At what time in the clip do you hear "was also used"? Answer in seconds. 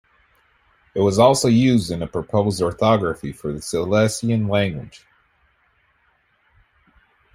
1.01-1.91